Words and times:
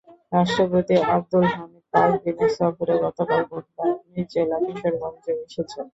রাষ্ট্রপতি 0.31 0.95
আবদুল 1.09 1.45
হামিদ 1.53 1.85
পাঁচ 1.93 2.11
দিনের 2.23 2.51
সফরে 2.57 2.95
গতকাল 3.03 3.41
বুধবার 3.49 3.89
নিজ 4.05 4.27
জেলা 4.33 4.57
কিশোরগঞ্জে 4.65 5.31
এসেছেন। 5.45 5.85